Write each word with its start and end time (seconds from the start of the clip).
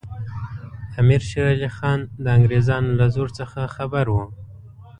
امیر 1.01 1.21
شېر 1.29 1.45
علي 1.53 1.69
خان 1.77 1.99
د 2.23 2.25
انګریزانو 2.37 2.91
له 2.99 3.07
زور 3.15 3.27
څخه 3.39 3.59
خبر 3.75 4.05
وو. 4.13 4.25